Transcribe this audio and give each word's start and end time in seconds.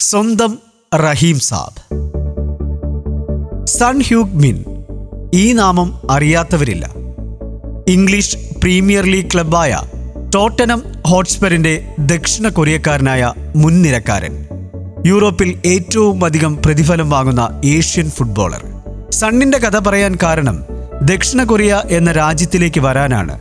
സ്വന്തം 0.00 0.58
റഹീം 0.94 1.38
സാബ്. 1.38 1.94
Sun 3.66 4.00
ഹ്യൂഗ് 4.00 4.34
Min. 4.34 4.64
ഈ 5.34 5.52
നാമം 5.52 6.10
അറിയാത്തവരില്ല. 6.10 6.90
ഇംഗ്ലീഷ് 7.88 8.36
പ്രീമിയർ 8.60 9.04
ലീഗ് 9.04 9.32
ക്ലബായ 9.32 9.80
ടോട്ടനം 10.34 10.82
ഹോട്ട്സ്പെറിന്റെ 11.06 11.94
ദക്ഷിണ 11.98 12.48
കൊറിയക്കാരനായ 12.48 13.32
മുൻനിരക്കാരൻ. 13.56 14.46
യൂറോപ്പിൽ 15.06 15.62
ഏറ്റവും 15.66 16.24
അധികം 16.24 16.56
പ്രതിഫലം 16.56 17.10
വാങ്ങുന്ന 17.10 17.60
ഏഷ്യൻ 17.64 18.10
ഫുട്ബോളർ. 18.10 18.64
സണ്ണിന്റെ 19.10 19.58
കഥ 19.58 19.78
പറയാൻ 19.78 20.18
കാരണം 20.22 20.64
ദക്ഷിണ 21.02 21.44
കൊറിയ 21.44 21.82
എന്ന 21.90 22.12
രാജ്യത്തിലേക്ക് 22.12 22.80
വരാനാണ്. 22.80 23.40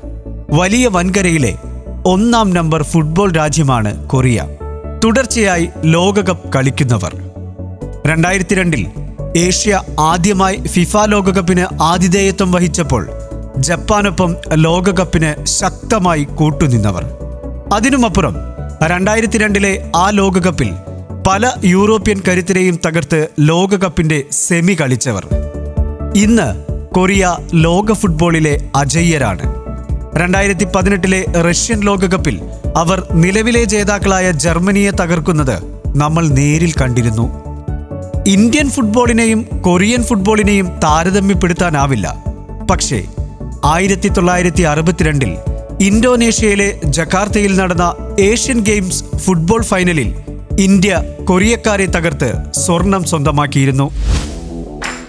വലിയ 0.52 0.88
വൻകരയിലെ 0.88 1.58
ഒന്നാം 2.06 2.50
നമ്പർ 2.50 2.84
ഫുട്ബോൾ 2.84 3.32
രാജ്യമാണ് 3.32 4.08
കൊറിയ. 4.08 4.44
തുടർച്ചയായി 5.06 5.70
ലോകകപ്പ് 5.84 6.54
കളിക്കുന്നവർ. 6.54 7.16
രണ്ടായിരത്തി 8.08 8.56
രണ്ടിൽ 8.56 8.88
ഏഷ്യ 9.38 9.82
ആദ്യമായി 10.00 10.56
ഫിഫ 10.56 10.98
ലോകകപ്പിന് 10.98 11.84
ആതിഥേയത്വം 11.84 12.52
വഹിച്ചപ്പോൾ 12.52 13.10
ജപ്പാനൊപ്പം 13.58 14.36
ലോകകപ്പിന് 14.54 15.46
ശക്തമായി 15.46 16.24
കൂട്ടുനിന്നവർ. 16.24 17.06
അതിനുമപ്പുറം 17.74 18.36
രണ്ടായിരത്തി 18.84 19.38
രണ്ടിലെ 19.38 19.92
ആ 19.96 20.10
ലോകകപ്പിൽ 20.10 20.74
പല 21.28 21.52
യൂറോപ്യൻ 21.64 22.22
കരുത്തരെയും 22.28 22.80
തകർത്ത് 22.86 23.28
ലോകകപ്പിന്റെ 23.40 24.24
സെമി 24.32 24.78
കളിച്ചവർ. 24.82 25.28
ഇന്ന് 26.16 26.66
കൊറിയ 26.96 27.38
ലോക 27.54 27.92
ഫുട്ബോളിലെ 27.92 28.70
അജയ്യരാണ്. 28.76 29.55
രണ്ടായിരത്തി 30.18 30.66
പതിനെട്ടിലെ 30.76 31.26
റഷ്യൻ 31.42 31.80
ലോകകപ്പിൽ 31.80 32.42
അവർ 32.76 33.08
നിലവിലെ 33.14 33.64
ജേതാക്കളായ 33.64 34.32
ജർമ്മനിയെ 34.32 34.92
തകർക്കുന്നത് 34.92 35.56
നമ്മൾ 35.98 36.28
നേരിൽ 36.28 36.74
കണ്ടിരുന്നു. 36.82 37.26
ഇന്ത്യൻ 38.28 38.70
ഫുട്ബോളിനെയും 38.70 39.42
കൊറിയൻ 39.62 40.04
ഫുട്ബോളിനെയും 40.04 40.68
താരതമ്യപ്പെടുത്താനാവില്ല. 40.84 42.24
പക്ഷേ 42.72 43.04
ആയിരത്തി 43.66 44.08
തൊള്ളായിരത്തി 44.08 44.62
അറുപത്തിരണ്ടിൽ 44.62 45.34
ഇന്തോനേഷ്യയിലെ 45.82 46.80
ജക്കാർത്തയിൽ 46.86 47.56
നടന്ന 47.58 47.96
ഏഷ്യൻ 48.20 48.60
ഗെയിംസ് 48.60 49.04
ഫുട്ബോൾ 49.18 49.64
ഫൈനലിൽ 49.64 50.14
ഇന്ത്യ 50.60 51.04
കൊറിയക്കാരെ 51.24 51.86
തകർത്ത് 51.86 52.52
സ്വർണം 52.52 53.04
സ്വന്തമാക്കിയിരുന്നു. 53.04 53.92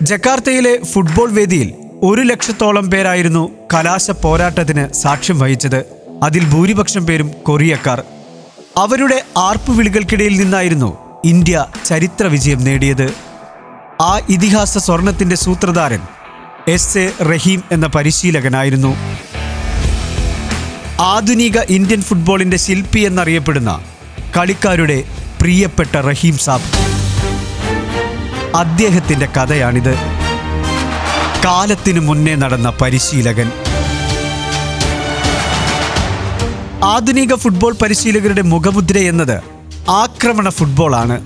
ജക്കാർത്തയിലെ 0.03 0.79
ഫുട്ബോൾ 0.93 1.33
വേദിയിൽ 1.33 1.73
ഒരു 2.03 2.23
ലക്ഷത്തോളം 2.23 2.91
പേരായിരുന്നു 2.91 3.49
കലാശ 3.75 4.11
പോരാട്ടത്തിന് 4.11 4.93
സാക്ഷ്യം 4.93 5.39
വഹിച്ചത്. 5.39 5.85
അതിൽ 6.23 6.45
ഭൂരിപക്ഷം 6.45 7.07
പേരും 7.07 7.31
കൊറിയക്കാർ. 7.43 8.05
അവരുടെ 8.77 9.23
ആർപ്പുവിളികൾക്കിടയിൽ 9.39 10.37
നിന്നായിരുന്നു 10.37 10.99
ഇന്ത്യ 11.25 11.67
ചരിത്ര 11.85 12.27
വിജയം 12.27 12.65
നേടിയത്. 12.65 13.15
ആ 14.03 14.21
ഇതിഹാസ 14.29 14.79
സ്വർണത്തിന്റെ 14.79 15.37
സൂത്രധാരൻ 15.37 16.01
എസ് 16.69 16.99
എ 16.99 17.25
റഹീം 17.25 17.63
എന്ന 17.73 17.87
പരിശീലകനായിരുന്നു. 17.87 18.97
ആധുനിക 21.01 21.59
ഇന്ത്യൻ 21.59 22.03
ഫുട്ബോളിന്റെ 22.03 22.57
ശില്പി 22.57 23.01
എന്നറിയപ്പെടുന്ന 23.01 23.85
കളിക്കാരുടെ 24.37 25.05
പ്രിയപ്പെട്ട 25.41 25.97
റഹീം 25.97 26.39
സാബ്. 26.39 26.87
അദ്ദേഹത്തിന്റെ 28.57 29.27
കഥയാണിത്. 29.27 30.16
കാലത്തിനു 31.47 32.01
മുന്നേ 32.01 32.35
നടന്ന 32.35 32.73
പരിശീലകൻ. 32.83 33.53
ആധുനിക 36.85 37.35
ഫുട്ബോൾ 37.35 37.77
പരിശീലകരുടെ 37.83 38.43
മുഖമുദ്ര 38.43 38.99
എന്നത് 38.99 39.41
ആക്രമണ 39.91 40.49
ഫുട്ബോളാണ്. 40.49 41.21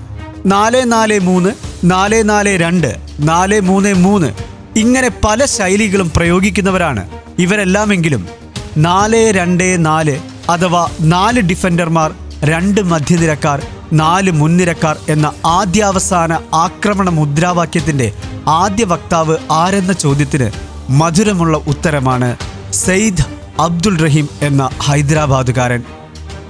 നാല് 0.45 0.91
നാല് 0.91 1.19
മൂന്ന് 1.19 1.49
നാല് 1.83 2.29
നാല് 2.29 2.57
രണ്ട് 2.57 2.97
നാല് 3.19 3.59
മൂന്ന് 3.59 3.93
മൂന്ന് 3.93 4.33
ഇങ്ങനെ 4.79 5.09
പല 5.25 5.45
ശൈലികളും 5.45 6.11
പ്രയോഗിക്കുന്നവരാണ് 6.15 7.09
ഇവരെല്ലാമെങ്കിലും. 7.39 8.29
നാല് 8.77 9.31
രണ്ട് 9.31 9.85
നാല് 9.85 10.19
അഥവാ 10.49 10.87
നാല് 11.01 11.41
ഡിഫൻഡർമാർ 11.41 12.11
രണ്ട് 12.43 12.81
മധ്യനിരക്കാർ 12.81 13.61
നാല് 13.93 14.31
മുൻനിരക്കാർ 14.31 14.97
എന്ന 15.09 15.31
ആദ്യാവസാന 15.45 16.37
ആക്രമണ 16.53 17.09
മുദ്രാവാക്യത്തിന്റെ 17.09 18.13
ആദ്യ 18.47 18.83
വക്താവ് 18.83 19.37
ആരെന്ന 19.51 19.93
ചോദ്യത്തിന് 19.93 20.51
മധുരമുള്ള 20.89 21.57
ഉത്തരമാണ് 21.57 22.35
സെയ്ദ് 22.73 23.25
അബ്ദുൾ 23.59 23.97
റഹീം 23.97 24.29
എന്ന 24.41 24.69
ഹൈദരാബാദുകാരൻ. 24.81 25.83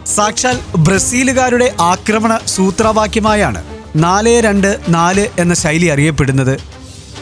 സാക്ഷാൽ 0.06 0.60
ബ്രസീലുകാരുടെ 0.78 1.74
ആക്രമണ 1.80 2.40
സൂത്രവാക്യമായാണ് 2.46 3.64
നാല് 3.96 4.42
രണ്ട് 4.42 4.80
നാല് 4.90 5.28
എന്ന 5.40 5.54
ശൈലി 5.54 5.86
അറിയപ്പെടുന്നത്. 5.86 6.60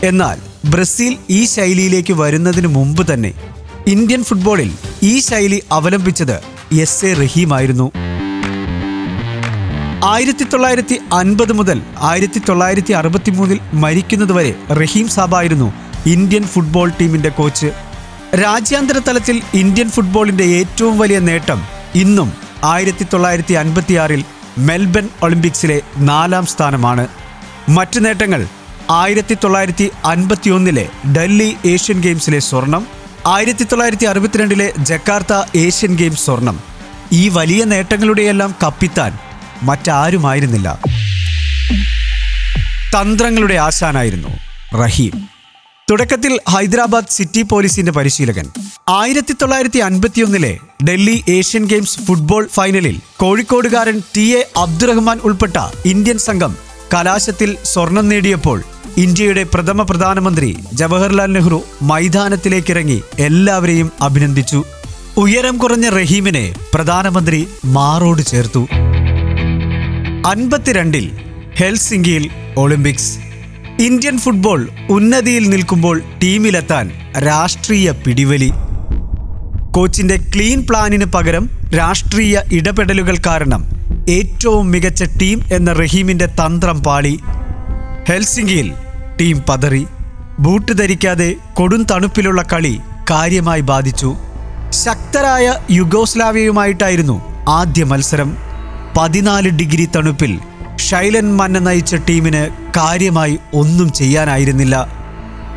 എന്നാൽ 0.03 0.37
ബ്രസീൽ 0.65 1.17
ഈ 1.29 1.45
ശൈലിയിലേക്ക് 1.45 2.13
വരുന്നതിന് 2.13 2.67
മുമ്പ് 2.67 3.13
തന്നെ 3.13 3.33
ഇന്ത്യൻ 3.87 4.23
ഫുട്ബോളിൽ 4.23 4.71
ഈ 5.03 5.19
ശൈലി 5.19 5.63
അവലംബിച്ചത് 5.71 6.39
എസ് 6.79 7.05
എ 7.05 7.13
റഹീമായിരുന്നു. 7.13 7.91
ആയിരത്തി 10.03 10.43
തൊള്ളായിരത്തി 10.43 10.99
അൻപത് 11.13 11.53
മുതൽ 11.53 11.81
ആയിരത്തി 11.99 12.41
തൊള്ളായിരത്തി 12.49 12.91
അറുപത്തി 12.91 13.31
മൂന്നിൽ 13.31 13.59
മരിക്കുന്നതുവരെ 13.73 14.55
റഹീം 14.69 15.07
സാബായിരുന്നു 15.07 15.73
ഇന്ത്യൻ 16.05 16.43
ഫുട്ബോൾ 16.43 16.91
ടീമിന്റെ 17.01 17.29
കോച്ച്. 17.29 17.71
രാജ്യാന്തര 18.35 18.97
തലത്തിൽ 18.97 19.41
ഇന്ത്യൻ 19.53 19.89
ഫുട്ബോളിന്റെ 19.89 20.43
ഏറ്റവും 20.43 20.99
വലിയ 20.99 21.19
നേട്ടം 21.19 21.61
ഇന്നും 21.95 22.33
ആയിരത്തി 22.63 23.07
തൊള്ളായിരത്തി 23.13 23.53
അൻപത്തിയാറിൽ 23.53 24.23
മെൽബൺ 24.57 25.09
ഒളിമ്പിക്സിലെ 25.23 25.81
നാലാം 25.97 26.45
സ്ഥാനമാണ്. 26.45 27.07
മറ്റു 27.69 27.99
നേട്ടങ്ങൾ 27.99 28.47
ആയിരത്തി 28.89 29.37
തൊള്ളായിരത്തി 29.43 29.91
അൻപത്തിയൊന്നിലെ 30.05 30.89
ഡൽഹി 31.17 31.55
ഏഷ്യൻ 31.65 32.01
ഗെയിംസിലെ 32.01 32.39
സ്വർണം 32.39 32.87
ആയിരത്തി 33.27 33.63
തൊള്ളായിരത്തി 33.63 34.05
അറുപത്തിരണ്ടിലെ 34.05 34.73
ജക്കാർത്ത 34.79 35.57
ഏഷ്യൻ 35.57 35.95
ഗെയിംസ് 35.95 36.25
സ്വർണം. 36.25 36.59
ഈ 37.11 37.29
വലിയ 37.29 37.63
നേട്ടങ്ങളുടെയെല്ലാം 37.63 38.55
കപ്പിത്താൻ 38.63 39.28
മറ്റാരുമായിരുന്നില്ല. 39.63 40.79
തന്ത്രങ്ങളുടെ 42.95 43.53
ആശാനായിരുന്നു 43.53 44.29
റഹീം. 44.75 45.29
തുടക്കത്തിൽ 45.91 46.39
ഹൈദരാബാദ് 46.49 47.09
സിറ്റി 47.09 47.41
പോലീസിന്റെ 47.41 47.91
പരിശീലകൻ. 47.91 48.47
ആയിരത്തി 48.89 49.33
തൊള്ളായിരത്തി 49.33 49.79
അൻപത്തിയൊന്നിലെ 49.79 50.57
ഡൽഹി 50.83 51.23
ഏഷ്യൻ 51.29 51.65
ഗെയിംസ് 51.65 51.99
ഫുട്ബോൾ 51.99 52.47
ഫൈനലിൽ 52.53 52.99
കോഴിക്കോടുകാരൻ 53.17 54.01
ടി 54.17 54.21
എ 54.21 54.47
അബ്ദുറഹ്മാൻ 54.57 55.19
ഉൾപ്പെട്ട 55.23 55.57
ഇന്ത്യൻ 55.85 56.17
സംഘം 56.17 56.57
കലാശത്തിൽ 56.93 57.57
സ്വർണം 57.63 58.09
നേടിയപ്പോൾ 58.09 58.63
ഇന്ത്യയുടെ 58.97 59.43
പ്രഥമ 59.43 59.81
പ്രധാനമന്ത്രി 59.81 60.57
ജവഹർലാൽ 60.73 61.25
നെഹ്റു 61.25 61.63
മൈതാനത്തിലേക്കിറങ്ങി 61.81 63.03
എല്ലാവരെയും 63.19 63.91
അഭിനന്ദിച്ചു. 64.01 64.63
ഉയരം 65.17 65.57
കുറഞ്ഞ 65.57 65.89
റഹീമിനെ 65.89 66.53
പ്രധാനമന്ത്രി 66.73 67.47
മാറോട് 67.65 68.21
ചേർത്തു. 68.21 68.67
അൻപത്തിരണ്ടിൽ 70.27 71.11
ഹെൽസിംഗിയിൽ 71.55 72.29
ഒളിമ്പിക്സ്. 72.57 73.17
ഇന്ത്യൻ 73.79 74.17
ഫുട്ബോൾ 74.17 74.69
ഉന്നതിയിൽ 74.89 75.49
നിൽക്കുമ്പോൾ 75.49 76.01
ടീമിലെത്താൻ 76.23 76.91
രാഷ്ട്രീയ 77.25 77.91
പിടിവലി. 77.91 78.51
കോച്ചിന്റെ 79.71 80.17
ക്ലീൻ 80.35 80.65
പ്ലാനിന് 80.69 81.05
പകരം 81.05 81.49
രാഷ്ട്രീയ 81.77 82.41
ഇടപെടലുകൾ 82.51 83.17
കാരണം 83.27 83.65
ഏറ്റവും 84.09 84.71
മികച്ച 84.71 85.03
ടീം 85.03 85.41
എന്ന 85.53 85.73
റഹീമിന്റെ 85.73 86.25
തന്ത്രം 86.25 86.83
പാളി. 86.83 87.19
ഹെൽസിംഗിയിൽ 88.07 88.73
ടീം 89.21 89.41
പതറി. 89.49 89.85
ബൂട്ട് 90.39 90.71
ധരിക്കാതെ 90.71 91.35
കൊടും 91.53 91.83
തണുപ്പിലുള്ള 91.83 92.41
കളി 92.53 92.79
കാര്യമായി 93.11 93.61
ബാധിച്ചു. 93.61 94.15
ശക്തരായ 94.69 95.55
യുഗോസ്ലാവിയയുമായിട്ടായിരുന്നു 95.71 97.45
ആദ്യ 97.49 97.83
മത്സരം. 97.83 98.48
പതിനാല് 98.97 99.49
ഡിഗ്രി 99.49 99.89
തണുപ്പിൽ 99.95 100.39
ഷൈലൻ 100.77 101.37
മന്ന 101.37 101.59
നയിച്ച 101.59 101.95
ടീമിന് 101.95 102.49
കാര്യമായി 102.77 103.39
ഒന്നും 103.53 103.93
ചെയ്യാനായിരുന്നില്ല. 103.93 104.87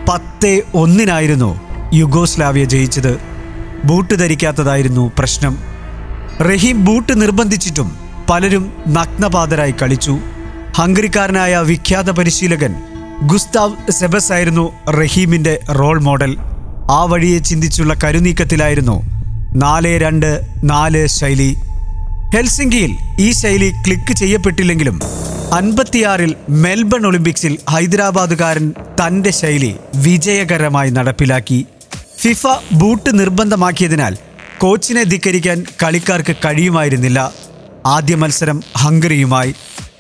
പത്ത് 0.09 0.63
ഒന്നിനായിരുന്നു 0.75 1.61
യുഗോസ്ലാവിയ 1.95 2.65
ജയിച്ചത്. 2.65 3.21
ബൂട്ട് 3.85 4.15
ധരിക്കാത്തതായിരുന്നു 4.15 5.13
പ്രശ്നം. 5.19 5.59
റഹീം 6.41 6.85
ബൂട്ട് 6.85 7.23
നിർബന്ധിച്ചിട്ടും 7.23 7.97
പലരും 8.31 8.73
നഗ്നപാതരായി 8.89 9.75
കളിച്ചു. 9.83 10.19
ഹംഗറിക്കാരനായ 10.77 11.57
വിഖ്യാത 11.57 12.11
പരിശീലകൻ 12.11 12.75
ഗുസ്താവ് 13.23 13.93
സെബസ് 13.93 14.33
ആയിരുന്നു 14.33 14.91
റഹീമിന്റെ 14.91 15.61
റോൾ 15.71 16.03
മോഡൽ. 16.03 16.37
ആ 16.91 17.05
വഴിയെ 17.05 17.39
ചിന്തിച്ചുള്ള 17.39 17.95
കരുനീക്കത്തിലായിരുന്നു 18.05 19.03
നാല് 19.55 20.01
രണ്ട് 20.01 20.41
നാല് 20.65 21.07
ശൈലി. 21.07 21.57
ഹെൽസിംഗിയിൽ 22.35 22.93
ഈ 23.21 23.33
ശൈലി 23.33 23.73
ക്ലിക്ക് 23.87 24.13
ചെയ്യപ്പെട്ടില്ലെങ്കിലും 24.17 25.01
അൻപത്തിയാറിൽ 25.53 26.35
മെൽബൺ 26.49 27.07
ഒളിമ്പിക്സിൽ 27.07 27.59
ഹൈദരാബാദുകാരൻ 27.71 28.73
തന്റെ 29.01 29.31
ശൈലി 29.31 29.77
വിജയകരമായി 29.95 30.91
നടപ്പിലാക്കി. 30.91 31.67
ഫിഫ 32.21 32.47
ബൂട്ട് 32.73 33.19
നിർബന്ധമാക്കിയതിനാൽ 33.19 34.17
കോച്ചിനെ 34.59 35.03
ധിക്കരിക്കാൻ 35.05 35.65
കളിക്കാർക്ക് 35.83 36.37
കഴിയുമായിരുന്നില്ല. 36.45 37.33
ആദ്യ 37.87 38.15
മത്സരം 38.15 38.63
ഹംഗറിയുമായി. 38.77 39.55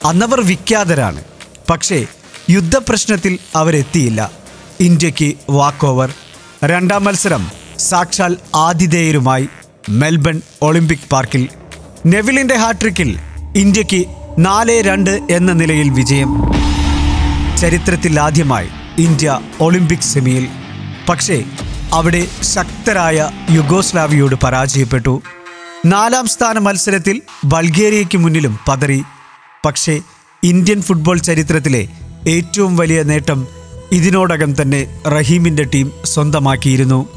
അന്നവർ 0.04 0.40
വിഖ്യാതരാണ്. 0.40 1.22
പക്ഷേ 1.70 2.06
യുദ്ധപ്രശ്നത്തിൽ 2.50 3.38
അവരെത്തിയില്ല. 3.56 4.30
ഇന്ത്യയ്ക്ക് 4.80 5.34
വാക്ക് 5.50 5.86
ഓവർ 5.86 6.10
രണ്ടാം 6.64 7.04
മത്സരം 7.04 7.44
സാക്ഷാൽ 7.78 8.36
ആതിഥേയരുമായി 8.54 9.48
മെൽബൺ 9.88 10.40
ഒളിമ്പിക് 10.62 11.10
പാർക്കിൽ 11.12 11.48
നെവിലിന്റെ 12.06 12.54
ഹാട്രിക്കിൽ 12.54 13.18
ഇന്ത്യയ്ക്ക് 13.56 14.04
നാല് 14.38 14.82
രണ്ട് 14.82 15.10
എന്ന 15.30 15.52
നിലയിൽ 15.52 15.88
വിജയം. 15.88 16.42
ചരിത്രത്തിൽ 17.58 18.20
ആദ്യമായി 18.20 18.68
ഇന്ത്യ 18.98 19.40
ഒളിമ്പിക് 19.60 19.98
സെമിയിൽ. 19.98 20.48
പക്ഷേ 21.08 21.44
അവിടെ 21.92 22.26
ശക്തരായ 22.42 23.30
യുഗോസ്ലാവിയോട് 23.50 24.34
പരാജയപ്പെട്ടു. 24.34 25.22
നാലാം 25.86 26.26
സ്ഥാന 26.26 26.58
മത്സരത്തിൽ 26.58 27.22
ബൾഗേറിയയ്ക്ക് 27.44 28.18
മുന്നിലും 28.18 28.58
പതറി. 28.68 29.02
പക്ഷേ 29.66 30.00
ഇന്ത്യൻ 30.42 30.82
ഫുട്ബോൾ 30.82 31.18
ചരിത്രത്തിലെ 31.18 31.88
ഏറ്റവും 32.28 32.76
വലിയ 32.76 33.02
നേട്ടം 33.02 33.46
ഇതിനോടകം 33.92 34.62
തന്നെ 34.62 35.00
റഹീമിന്റെ 35.08 35.64
ടീം 35.64 35.92
സ്വന്തമാക്കിയിരുന്നു. 36.04 37.08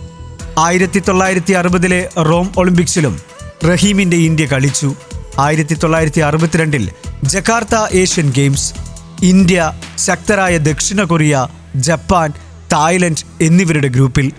ആയിരത്തി 0.60 1.00
തൊള്ളായിരത്തി 1.00 1.54
അറുപതിലെ 1.54 2.10
റോം 2.18 2.50
ഒളിമ്പിക്സിലും 2.58 3.35
റഹീമിന്റെ 3.68 4.18
ഇന്ത്യ 4.18 4.46
കളിച്ചു. 4.46 4.96
ആയിരത്തി 5.40 5.76
തൊള്ളായിരത്തി 5.76 6.22
അറുപത്തിരണ്ടിൽ 6.22 6.84
ജക്കാർത്ത 7.24 7.76
ഏഷ്യൻ 7.94 8.28
ഗെയിംസ് 8.36 8.74
ഇന്ത്യ 9.26 9.72
ശക്തരായ 9.98 10.58
ദക്ഷിണ 10.58 11.04
കൊറിയ 11.04 11.48
ജപ്പാൻ 11.76 12.34
തായ്ലൻഡ് 12.74 13.44
എന്നിവരുടെ 13.44 13.88
ഗ്രൂപ്പിൽ 13.88 14.32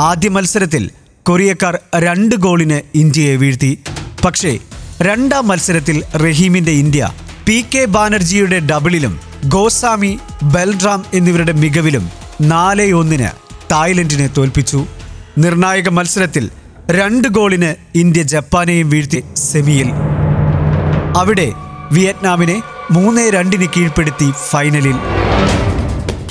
ആദ്യ 0.00 0.28
മത്സരത്തിൽ 0.28 0.90
കൊറിയക്കാർ 1.22 1.78
രണ്ട് 1.96 2.34
ഗോളിന് 2.34 2.78
ഇന്ത്യയെ 2.94 3.36
വീഴ്ത്തി. 3.36 3.78
പക്ഷേ 4.24 4.58
രണ്ടാം 5.02 5.48
മത്സരത്തിൽ 5.48 6.02
റഹീമിന്റെ 6.14 6.72
ഇന്ത്യ 6.72 7.12
പി 7.46 7.64
കെ 7.74 7.84
ബാനർജിയുടെ 7.84 8.58
ഡബിളിലും 8.60 9.20
ഗോസാമി 9.44 10.18
ബൽറാം 10.42 11.04
എന്നിവരുടെ 11.14 11.52
മികവിലും 11.52 12.10
നാല് 12.40 12.92
ഒന്നിന് 12.92 13.30
തായ്ലൻഡിനെ 13.72 14.26
തോൽപ്പിച്ചു. 14.26 14.86
നിർണായക 15.38 15.88
മത്സരത്തിൽ 15.88 16.50
രണ്ട് 16.90 17.28
ഗോളിന് 17.28 17.98
ഇന്ത്യ 17.98 18.22
ജപ്പാനെയും 18.22 18.90
വീഴ്ത്തി 18.90 19.24
സെമിയിൽ. 19.36 19.90
അവിടെ 21.16 21.52
വിയറ്റ്നാമിനെ 21.92 22.62
മൂന്ന് 22.90 23.30
രണ്ടിന് 23.30 23.66
കീഴ്പ്പെടുത്തി 23.76 24.32
ഫൈനലിൽ. 24.50 24.94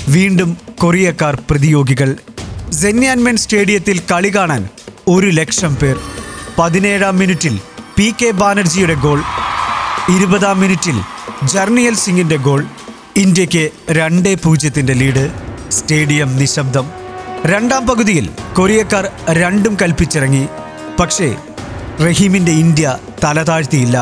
വീണ്ടും 0.09 0.57
കൊറിയക്കാർ 0.77 1.37
പ്രതിയോഗികൾ. 1.49 2.15
സെന്യാൻമെൻ 2.71 3.37
സ്റ്റേഡിയത്തിൽ 3.37 4.01
കളി 4.11 4.35
കാണാൻ 4.35 4.67
ഒരു 5.07 5.27
ലക്ഷം 5.27 5.75
പേർ. 5.75 5.95
പതിനേഴാം 6.57 7.17
മിനിറ്റിൽ 7.17 7.59
പി 7.95 8.13
കെ 8.21 8.31
ബാനർജിയുടെ 8.31 8.93
ഗോൾ. 8.93 9.21
ഇരുപതാം 10.17 10.59
മിനിറ്റിൽ 10.59 11.01
ജർണിയൽ 11.43 11.95
സിംഗിന്റെ 11.95 12.35
ഗോൾ. 12.35 12.65
ഇന്ത്യയ്ക്ക് 13.15 13.69
രണ്ടേ 13.91 14.33
പൂജ്യത്തിന്റെ 14.33 14.93
ലീഡ്. 14.93 15.31
സ്റ്റേഡിയം 15.71 16.37
നിശബ്ദം. 16.37 16.89
രണ്ടാം 17.45 17.87
പകുതിയിൽ 17.87 18.29
കൊറിയക്കാർ 18.59 19.11
രണ്ടും 19.31 19.77
കൽപ്പിച്ചിറങ്ങി. 19.81 20.47
പക്ഷേ 20.99 21.35
റഹീമിന്റെ 22.07 22.51
ഇന്ത്യ 22.51 22.97
തലതാഴ്ത്തിയില്ല. 23.23 23.97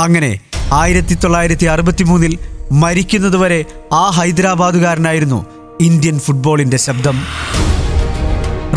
അങ്ങനെ 0.00 0.40
ആയിരത്തി 0.72 1.14
തൊള്ളായിരത്തി 1.14 1.66
അറുപത്തി 1.66 2.04
മൂന്നിൽ 2.04 2.38
മരിക്കുന്നതുവരെ 2.72 3.64
ആ 3.92 4.10
ഹൈദരാബാദുകാരനായിരുന്നു 4.10 5.46
ഇന്ത്യൻ 5.80 6.20
ഫുട്ബോളിന്റെ 6.20 6.76
ശബ്ദം. 6.76 7.24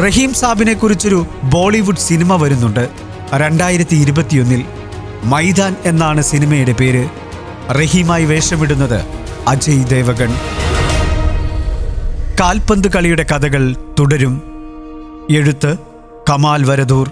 റഹീം 0.08 0.34
സാബിനെ 0.34 0.74
കുറിച്ചൊരു 0.74 1.26
ബോളിവുഡ് 1.44 1.98
സിനിമ 1.98 2.36
വരുന്നുണ്ട്. 2.36 2.90
രണ്ടായിരത്തി 3.34 3.96
ഇരുപത്തിയൊന്നിൽ 3.96 4.66
മൈതാൻ 5.24 5.76
എന്നാണ് 5.86 6.22
സിനിമയുടെ 6.22 6.72
പേര്. 6.72 7.10
റഹീമായി 7.70 8.26
വേഷമിടുന്നത് 8.26 9.06
അജയ് 9.48 9.90
ദേവഗൺ. 9.90 10.36
കാൽപന്ത് 12.44 12.88
കളിയുടെ 12.88 13.24
കഥകൾ 13.24 13.76
തുടരും. 14.00 14.42
എഴുത്ത് 15.32 15.78
കമാൽ 16.30 16.66
വരദൂർ. 16.66 17.12